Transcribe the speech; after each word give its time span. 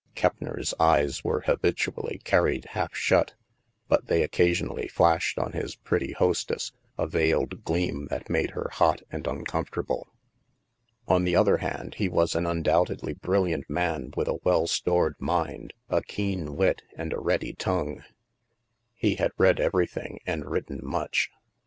Keppner's 0.15 0.73
eyes 0.79 1.23
were 1.23 1.41
habitually 1.41 2.21
carried 2.23 2.65
half 2.71 2.95
shut, 2.95 3.35
but 3.87 4.07
they 4.07 4.23
occasionally 4.23 4.87
flashed 4.87 5.37
on 5.37 5.51
his 5.51 5.75
pretty 5.75 6.13
hostess 6.13 6.71
a 6.97 7.05
veiled 7.05 7.63
gleam 7.65 8.07
that 8.07 8.27
made 8.27 8.49
her 8.57 8.67
hot 8.73 9.03
and 9.11 9.27
uncomfortable. 9.27 10.11
On 11.07 11.23
the 11.23 11.35
other 11.35 11.57
hand, 11.57 11.93
he 11.99 12.09
was 12.09 12.33
an 12.33 12.47
undoubtedly 12.47 13.13
bril 13.13 13.43
liant 13.47 13.69
man 13.69 14.11
with 14.17 14.27
a 14.27 14.39
well 14.43 14.65
stored 14.65 15.17
mind, 15.19 15.71
a 15.87 16.01
keen 16.01 16.55
wit, 16.55 16.81
and 16.95 17.13
a 17.13 17.19
ready 17.19 17.53
tongue. 17.53 18.03
He 18.95 19.17
had 19.17 19.33
read 19.37 19.59
everything 19.59 20.19
and 20.25 20.49
writ 20.49 20.65
ten 20.65 20.79
much. 20.81 21.29